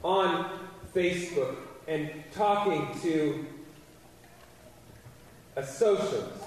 [0.03, 0.59] on
[0.93, 1.55] Facebook
[1.87, 3.45] and talking to
[5.55, 6.43] a socialist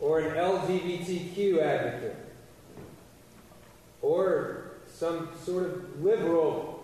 [0.00, 2.16] or an LGBTQ advocate
[4.00, 6.77] or some sort of liberal,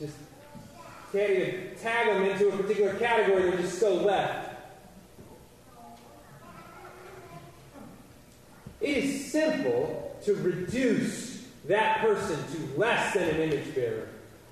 [0.00, 0.16] just
[1.12, 4.56] can't even tag them into a particular category, they're just so left.
[8.80, 14.08] It is simple to reduce that person to less than an image bearer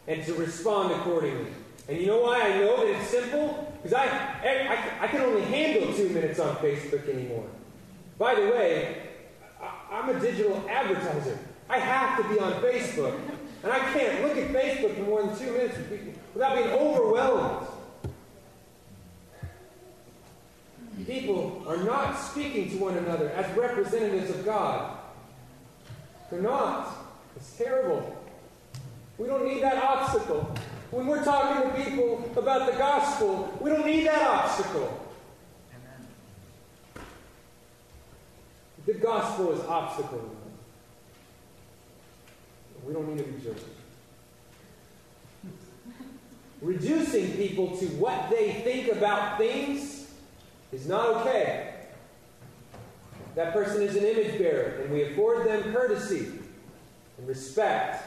[0.07, 1.51] and to respond accordingly.
[1.89, 3.73] And you know why I know that it's simple?
[3.83, 7.47] Because I, I, I can only handle two minutes on Facebook anymore.
[8.19, 9.03] By the way,
[9.91, 11.39] I'm a digital advertiser.
[11.71, 13.19] I have to be on Facebook.
[13.63, 15.77] And I can't look at Facebook for more than two minutes
[16.35, 17.67] without being overwhelmed.
[21.07, 24.99] People are not speaking to one another as representatives of God.
[26.31, 26.95] They're not.
[27.37, 28.17] It's terrible.
[29.17, 30.55] We don't need that obstacle.
[30.91, 35.07] When we're talking to people about the gospel, we don't need that obstacle.
[35.75, 37.05] Amen.
[38.87, 40.38] The gospel is obstacle.
[42.89, 43.63] We don't need to be jerks.
[46.63, 50.11] Reducing people to what they think about things
[50.73, 51.75] is not okay.
[53.35, 56.33] That person is an image bearer, and we afford them courtesy
[57.19, 58.03] and respect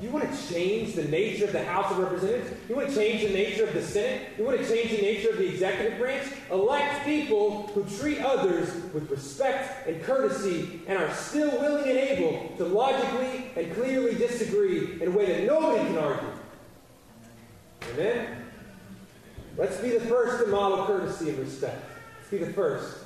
[0.00, 2.50] you want to change the nature of the House of Representatives?
[2.68, 4.28] You want to change the nature of the Senate?
[4.38, 6.26] You want to change the nature of the executive branch?
[6.50, 12.56] Elect people who treat others with respect and courtesy and are still willing and able
[12.56, 16.28] to logically and clearly disagree in a way that nobody can argue.
[17.92, 18.44] Amen?
[19.58, 21.84] Let's be the first to model courtesy and respect.
[22.18, 22.96] Let's be the first.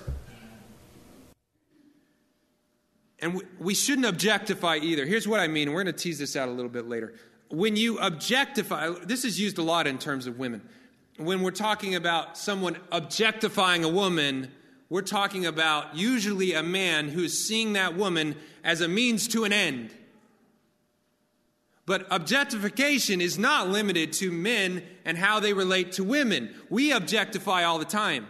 [3.20, 5.06] And we shouldn't objectify either.
[5.06, 5.72] Here's what I mean.
[5.72, 7.14] We're going to tease this out a little bit later.
[7.48, 10.62] When you objectify, this is used a lot in terms of women.
[11.16, 14.50] When we're talking about someone objectifying a woman,
[14.88, 18.34] we're talking about usually a man who's seeing that woman
[18.64, 19.94] as a means to an end.
[21.86, 26.54] But objectification is not limited to men and how they relate to women.
[26.70, 28.26] We objectify all the time.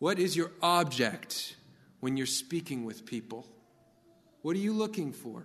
[0.00, 1.54] What is your object?
[2.02, 3.46] When you're speaking with people?
[4.42, 5.44] What are you looking for?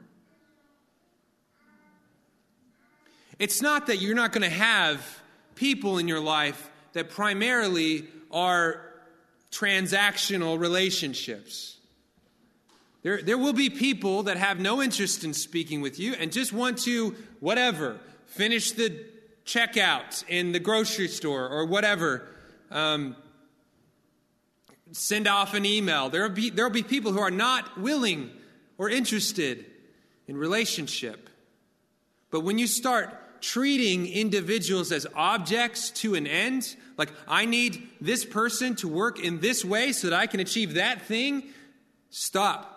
[3.37, 5.21] It's not that you're not going to have
[5.53, 8.81] people in your life that primarily are
[9.51, 11.77] transactional relationships.
[13.03, 16.51] There, there will be people that have no interest in speaking with you and just
[16.51, 19.05] want to, whatever, finish the
[19.45, 22.27] checkout in the grocery store or whatever.
[22.71, 23.15] Um,
[24.91, 26.09] send off an email.
[26.09, 28.31] There will be, there will be people who are not willing
[28.77, 29.65] or interested
[30.27, 31.29] in relationship.
[32.29, 38.25] But when you start treating individuals as objects to an end, like I need this
[38.25, 41.43] person to work in this way so that I can achieve that thing,
[42.09, 42.73] stop.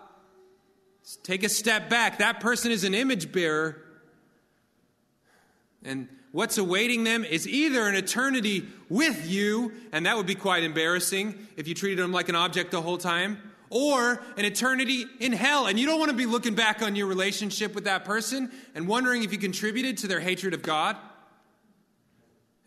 [1.23, 2.19] Take a step back.
[2.19, 3.81] That person is an image bearer.
[5.83, 10.63] And what's awaiting them is either an eternity with you, and that would be quite
[10.63, 13.37] embarrassing if you treated them like an object the whole time,
[13.69, 15.67] or an eternity in hell.
[15.67, 18.87] And you don't want to be looking back on your relationship with that person and
[18.87, 20.97] wondering if you contributed to their hatred of God.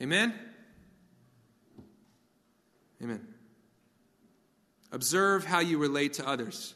[0.00, 0.34] Amen?
[3.02, 3.26] Amen.
[4.92, 6.74] Observe how you relate to others.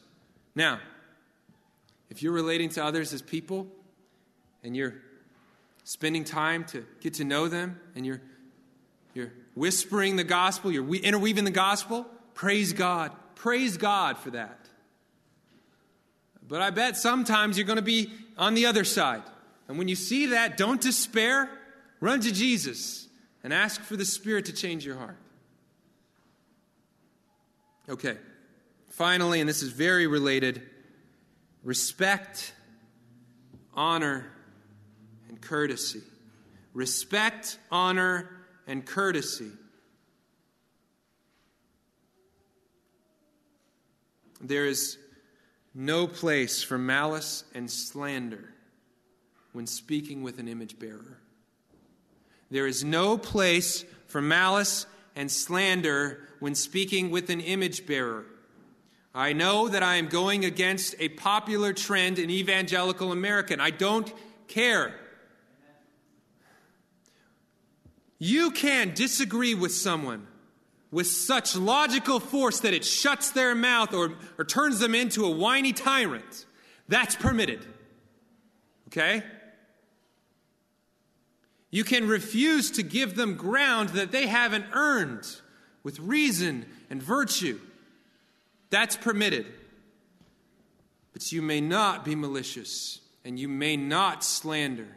[0.53, 0.79] Now,
[2.09, 3.67] if you're relating to others as people
[4.63, 4.95] and you're
[5.89, 8.21] spending time to get to know them and you're,
[9.15, 13.11] you're whispering the gospel, you're interweaving the gospel, praise God.
[13.33, 14.69] Praise God for that.
[16.47, 19.23] But I bet sometimes you're going to be on the other side.
[19.67, 21.49] And when you see that, don't despair.
[21.99, 23.07] Run to Jesus
[23.43, 25.17] and ask for the Spirit to change your heart.
[27.89, 28.15] Okay.
[28.91, 30.61] Finally, and this is very related
[31.63, 32.53] respect,
[33.73, 34.31] honor,
[35.41, 36.01] courtesy.
[36.73, 38.29] Respect, honor,
[38.67, 39.51] and courtesy.
[44.41, 44.97] There is
[45.73, 48.53] no place for malice and slander
[49.51, 51.19] when speaking with an image bearer.
[52.51, 54.85] There is no place for malice
[55.15, 58.25] and slander when speaking with an image bearer.
[59.13, 63.71] I know that I am going against a popular trend in evangelical America, and I
[63.71, 64.11] don't
[64.47, 64.93] care.
[68.19, 70.27] You can disagree with someone
[70.91, 75.29] with such logical force that it shuts their mouth or, or turns them into a
[75.29, 76.45] whiny tyrant.
[76.87, 77.65] That's permitted.
[78.87, 79.23] Okay?
[81.69, 85.27] You can refuse to give them ground that they haven't earned
[85.83, 87.59] with reason and virtue.
[88.71, 89.45] That's permitted.
[91.13, 94.87] But you may not be malicious and you may not slander.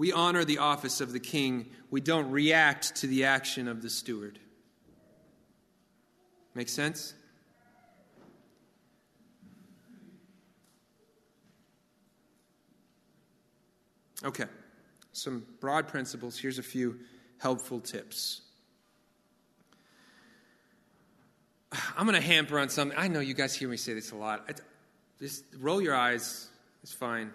[0.00, 3.90] We honor the office of the king, we don't react to the action of the
[3.90, 4.38] steward.
[6.54, 7.12] Make sense?
[14.24, 14.46] Okay,
[15.12, 16.38] some broad principles.
[16.38, 17.00] Here's a few
[17.36, 18.40] helpful tips.
[21.94, 22.96] I'm going to hamper on something.
[22.98, 24.50] I know you guys hear me say this a lot.
[25.20, 26.48] just roll your eyes.
[26.82, 27.30] It's fine.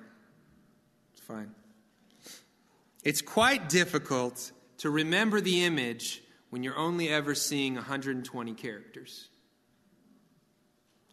[1.13, 1.53] It's fine.
[3.05, 9.29] It's quite difficult to remember the image when you're only ever seeing 120 characters.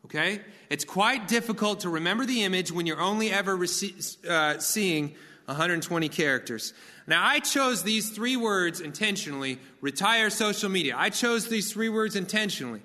[0.07, 0.41] Okay?
[0.71, 5.15] It's quite difficult to remember the image when you're only ever rece- uh, seeing
[5.45, 6.73] 120 characters.
[7.07, 10.95] Now, I chose these three words intentionally retire social media.
[10.97, 12.81] I chose these three words intentionally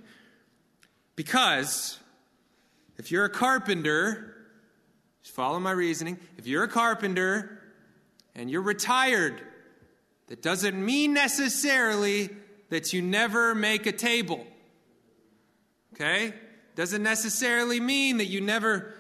[1.16, 1.98] because
[2.98, 4.36] if you're a carpenter,
[5.24, 7.57] follow my reasoning, if you're a carpenter
[8.38, 9.42] and you're retired,
[10.28, 12.30] that doesn't mean necessarily
[12.70, 14.46] that you never make a table.
[15.94, 16.34] Okay?
[16.76, 18.94] Doesn't necessarily mean that you never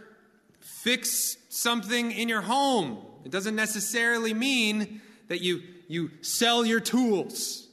[0.59, 2.97] fix something in your home.
[3.23, 7.67] It doesn't necessarily mean that you, you sell your tools.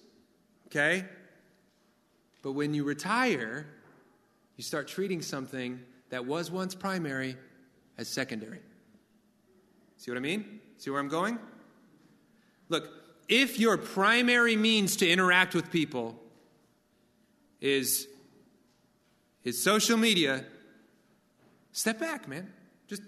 [0.67, 1.07] Okay?
[2.43, 3.67] But when you retire,
[4.57, 7.37] you start treating something that was once primary
[7.97, 8.59] as secondary.
[9.97, 10.61] See what I mean?
[10.77, 11.39] See where I'm going?
[12.75, 12.91] Look,
[13.29, 16.20] if your primary means to interact with people
[17.61, 18.09] is,
[19.45, 20.45] is social media,
[21.70, 22.53] step back, man.
[22.89, 23.03] Just,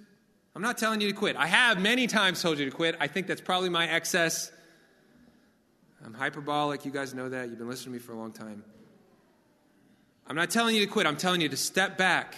[0.55, 1.35] I'm not telling you to quit.
[1.35, 2.95] I have many times told you to quit.
[3.01, 4.53] I think that's probably my excess.
[6.05, 6.85] I'm hyperbolic.
[6.85, 7.49] You guys know that.
[7.49, 8.63] You've been listening to me for a long time.
[10.29, 11.09] I'm not telling you to quit.
[11.09, 12.37] I'm telling you to step back.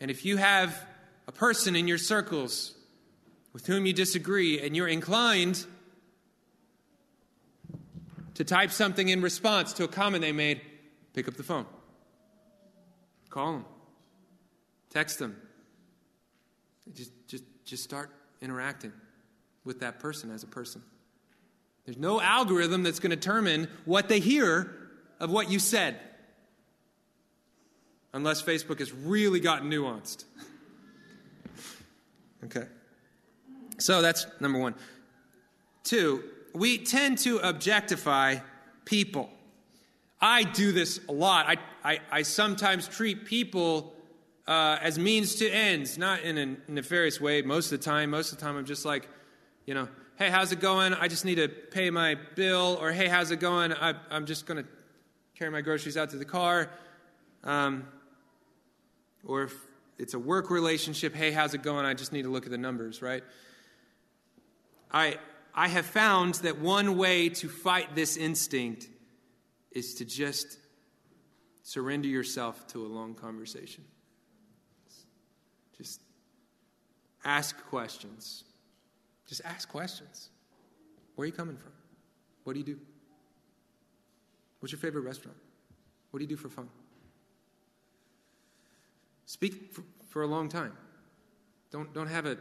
[0.00, 0.82] And if you have
[1.28, 2.72] a person in your circles
[3.52, 5.66] with whom you disagree and you're inclined
[8.34, 10.60] to type something in response to a comment they made,
[11.12, 11.66] pick up the phone.
[13.30, 13.64] Call them.
[14.90, 15.36] Text them.
[16.94, 18.10] Just, just, just start
[18.40, 18.92] interacting
[19.64, 20.82] with that person as a person.
[21.84, 24.72] There's no algorithm that's going to determine what they hear
[25.18, 25.98] of what you said.
[28.12, 30.24] Unless Facebook has really gotten nuanced.
[32.44, 32.66] okay.
[33.78, 34.74] So that's number one.
[35.82, 36.22] Two,
[36.54, 38.38] we tend to objectify
[38.84, 39.30] people.
[40.20, 41.46] I do this a lot.
[41.48, 43.94] I, I, I sometimes treat people
[44.46, 48.10] uh, as means to ends, not in a nefarious way most of the time.
[48.10, 49.08] Most of the time, I'm just like,
[49.66, 50.94] you know, hey, how's it going?
[50.94, 52.78] I just need to pay my bill.
[52.80, 53.72] Or hey, how's it going?
[53.72, 54.68] I, am just going to
[55.36, 56.70] carry my groceries out to the car.
[57.44, 57.86] Um,
[59.24, 59.54] or if
[59.98, 61.86] it's a work relationship, hey, how's it going?
[61.86, 63.22] I just need to look at the numbers, right?
[64.92, 65.16] I,
[65.54, 68.88] I have found that one way to fight this instinct
[69.70, 70.58] is to just
[71.62, 73.84] surrender yourself to a long conversation.
[75.76, 76.00] Just
[77.24, 78.44] ask questions.
[79.26, 80.30] Just ask questions.
[81.14, 81.72] Where are you coming from?
[82.44, 82.78] What do you do?
[84.60, 85.36] What's your favorite restaurant?
[86.10, 86.68] What do you do for fun?
[89.26, 90.72] Speak for, for a long time.
[91.70, 92.36] Don't, don't have a.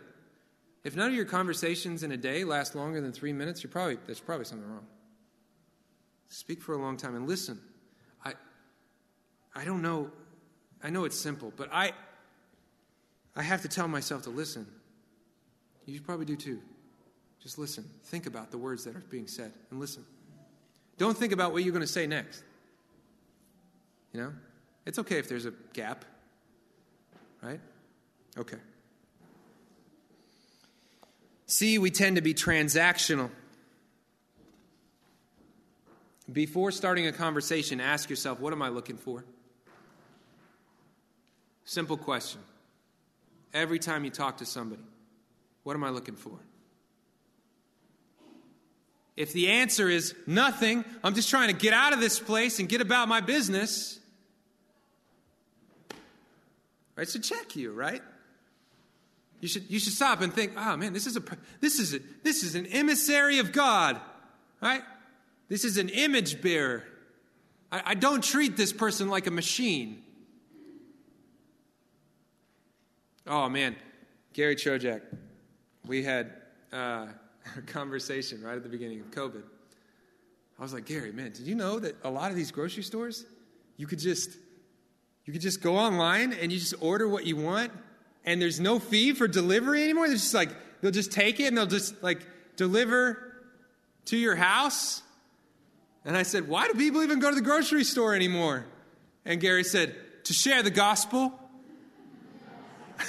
[0.84, 3.98] If none of your conversations in a day last longer than three minutes, you're probably,
[4.06, 4.86] there's probably something wrong.
[6.30, 7.60] Speak for a long time and listen.
[8.26, 8.34] I,
[9.54, 10.10] I don't know.
[10.84, 11.92] I know it's simple, but I,
[13.36, 14.66] I have to tell myself to listen.
[15.86, 16.60] You probably do too.
[17.42, 17.84] Just listen.
[18.06, 20.06] Think about the words that are being said and listen.
[20.98, 22.44] Don't think about what you're going to say next.
[24.14, 24.34] You know?
[24.86, 26.06] It's okay if there's a gap.
[27.42, 27.60] Right?
[28.38, 28.58] Okay.
[31.52, 33.30] See, we tend to be transactional.
[36.32, 39.26] Before starting a conversation, ask yourself, what am I looking for?
[41.66, 42.40] Simple question.
[43.54, 44.82] Every time you talk to somebody,
[45.64, 46.40] what am I looking for?
[49.18, 52.70] If the answer is nothing, I'm just trying to get out of this place and
[52.70, 54.00] get about my business,
[56.96, 57.10] right?
[57.10, 58.02] So check you, right?
[59.42, 61.24] You should, you should stop and think, oh man, this is, a,
[61.60, 64.00] this, is a, this is an emissary of God,
[64.62, 64.84] right?
[65.50, 66.84] This is an image bearer.
[67.72, 70.04] I, I don't treat this person like a machine.
[73.26, 73.76] Oh man,
[74.34, 75.02] Gary Chojak,
[75.88, 76.34] we had
[76.72, 77.08] uh,
[77.58, 79.44] a conversation right at the beginning of COVID.
[80.60, 83.26] I was like, Gary, man, did you know that a lot of these grocery stores,
[83.78, 84.38] you could just
[85.26, 87.72] you could just go online and you just order what you want,
[88.26, 90.08] and there's no fee for delivery anymore.
[90.08, 90.50] They're just like
[90.82, 93.32] they'll just take it and they'll just like deliver
[94.06, 95.02] to your house.
[96.04, 98.66] And I said, Why do people even go to the grocery store anymore?
[99.26, 99.96] And Gary said,
[100.26, 101.34] To share the gospel.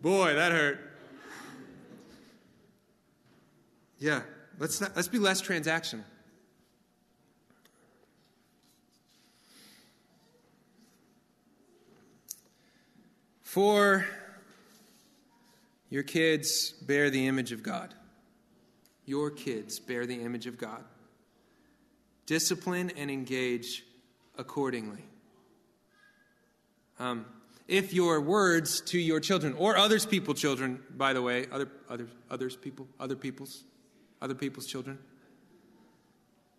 [0.00, 0.78] Boy, that hurt.
[3.98, 4.22] Yeah,
[4.60, 6.04] let's, not, let's be less transactional.
[13.48, 14.04] For
[15.88, 17.94] your kids bear the image of God.
[19.06, 20.84] Your kids bear the image of God.
[22.26, 23.86] Discipline and engage
[24.36, 25.02] accordingly.
[26.98, 27.24] Um,
[27.66, 32.06] if your words to your children or others people children by the way other other
[32.30, 33.64] others people other people's
[34.20, 34.98] other people's children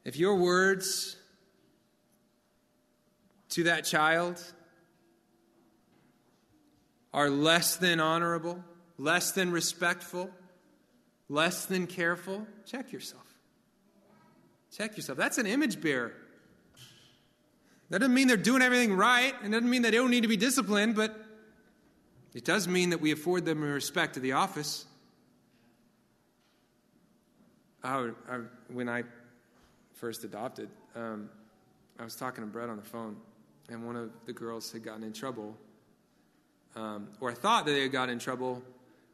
[0.05, 1.17] if your words
[3.49, 4.43] to that child
[7.13, 8.63] are less than honorable
[8.97, 10.29] less than respectful
[11.27, 13.25] less than careful check yourself
[14.71, 16.13] check yourself that's an image bearer
[17.89, 19.33] that doesn't mean they're doing everything right.
[19.41, 21.15] And it doesn't mean that they don't need to be disciplined, but
[22.33, 24.85] it does mean that we afford them respect to the office.
[27.83, 28.39] I, I,
[28.71, 29.03] when I
[29.93, 31.29] first adopted, um,
[31.97, 33.15] I was talking to Brett on the phone,
[33.69, 35.57] and one of the girls had gotten in trouble,
[36.75, 38.61] um, or I thought that they had got in trouble,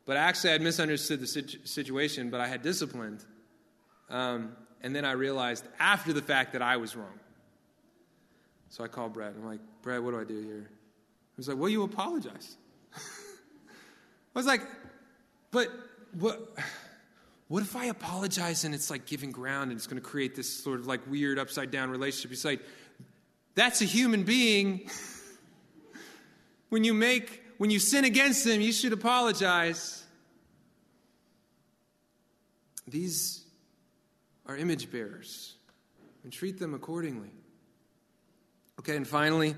[0.05, 3.23] but actually I had misunderstood the situ- situation, but I had disciplined.
[4.09, 7.19] Um, and then I realized after the fact that I was wrong.
[8.69, 9.33] So I called Brad.
[9.35, 10.69] I'm like, Brad, what do I do here?
[10.69, 12.55] He was like, Well, you apologize.
[12.95, 12.99] I
[14.33, 14.61] was like,
[15.51, 15.69] But
[16.19, 16.39] what?
[17.47, 20.51] What if I apologize and it's like giving ground and it's going to create this
[20.51, 22.31] sort of like weird upside down relationship?
[22.31, 22.61] He's like,
[23.53, 24.89] that's a human being.
[26.69, 30.03] when you make, when you sin against them, you should apologize.
[32.87, 33.43] These
[34.45, 35.55] are image bearers
[36.23, 37.31] and treat them accordingly.
[38.79, 39.55] Okay, and finally,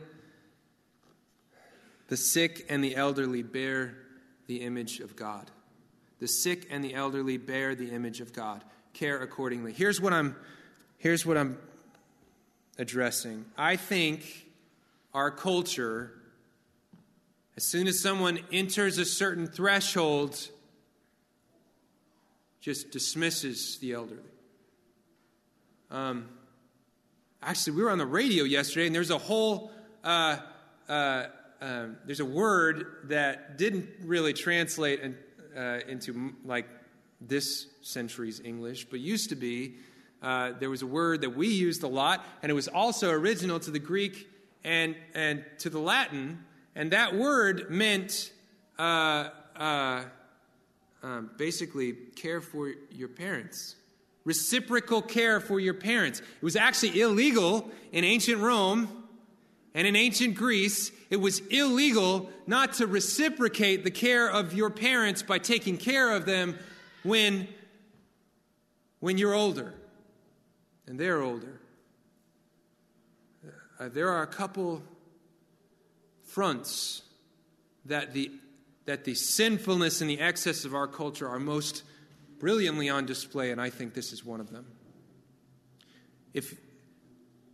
[2.08, 3.98] the sick and the elderly bear
[4.48, 5.52] the image of God.
[6.20, 8.64] The sick and the elderly bear the image of God.
[8.94, 9.74] Care accordingly.
[9.74, 10.36] Here's what I'm
[10.98, 11.58] here's what I'm
[12.80, 13.46] addressing.
[13.58, 14.48] I think
[15.14, 16.14] our culture
[17.58, 20.50] as soon as someone enters a certain threshold
[22.62, 24.22] just dismisses the elderly.
[25.90, 26.30] Um,
[27.42, 29.72] actually, we were on the radio yesterday, and there's a whole
[30.04, 30.38] uh,
[30.88, 31.26] uh,
[31.60, 35.18] um, there's a word that didn't really translate in,
[35.58, 36.68] uh, into like
[37.20, 39.76] this century's English, but used to be.
[40.22, 43.60] Uh, there was a word that we used a lot, and it was also original
[43.60, 44.28] to the Greek
[44.64, 46.44] and, and to the Latin,
[46.78, 48.32] and that word meant
[48.78, 50.04] uh, uh,
[51.02, 53.76] um, basically care for your parents.
[54.26, 56.20] Reciprocal care for your parents.
[56.20, 59.06] It was actually illegal in ancient Rome
[59.74, 60.92] and in ancient Greece.
[61.10, 66.28] It was illegal not to reciprocate the care of your parents by taking care of
[66.28, 66.60] them
[67.02, 67.48] when,
[69.00, 69.74] when you're older
[70.86, 71.60] and they're older.
[73.80, 74.84] Uh, there are a couple
[76.38, 77.02] fronts
[77.86, 78.30] that the,
[78.86, 81.82] that the sinfulness and the excess of our culture are most
[82.38, 84.68] brilliantly on display, and I think this is one of them.
[86.36, 86.56] If,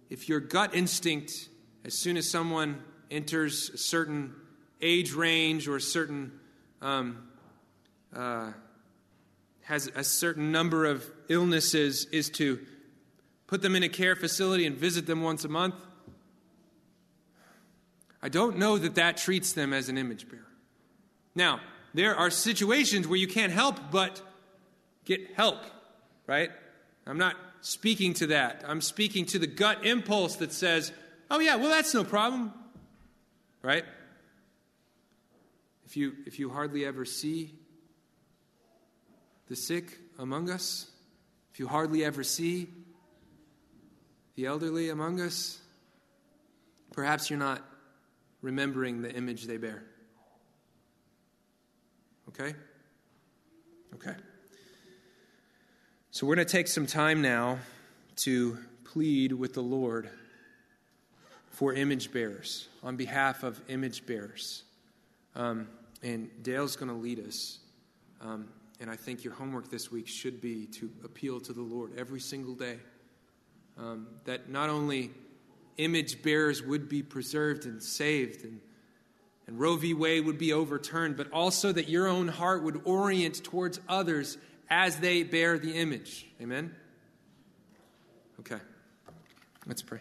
[0.10, 1.48] if your gut instinct,
[1.86, 4.36] as soon as someone enters a certain
[4.82, 6.34] age range or a certain
[6.82, 7.30] um,
[8.14, 8.52] uh,
[9.62, 12.60] has a certain number of illnesses, is to
[13.48, 15.76] put them in a care facility and visit them once a month.
[18.24, 20.48] I don't know that that treats them as an image bearer.
[21.36, 21.60] Now,
[21.94, 24.22] there are situations where you can't help but
[25.04, 25.58] get help,
[26.26, 26.50] right?
[27.06, 28.64] I'm not speaking to that.
[28.66, 30.94] I'm speaking to the gut impulse that says,
[31.30, 32.54] oh, yeah, well, that's no problem,
[33.62, 33.84] right?
[35.86, 37.54] If you, if you hardly ever see
[39.50, 40.90] the sick among us,
[41.52, 42.70] if you hardly ever see
[44.36, 45.60] the elderly among us,
[46.94, 47.62] perhaps you're not
[48.44, 49.84] remembering the image they bear.
[52.30, 52.54] Okay?
[53.96, 54.14] Okay.
[56.12, 57.58] So we're going to take some time now
[58.18, 60.10] to plead with the Lord
[61.50, 64.64] for image bearers, on behalf of image bearers.
[65.36, 65.68] Um,
[66.04, 67.60] and Dale's going to lead us.
[68.22, 71.92] Um, and I think your homework this week should be to appeal to the Lord
[71.98, 72.78] every single day.
[73.78, 75.12] Um, that not only
[75.78, 78.60] image bearers would be preserved and saved, and,
[79.48, 79.94] and Roe v.
[79.94, 84.38] Wade would be overturned, but also that your own heart would orient towards others
[84.70, 86.28] as they bear the image.
[86.42, 86.76] Amen?
[88.40, 88.60] Okay.
[89.66, 90.00] Let's pray.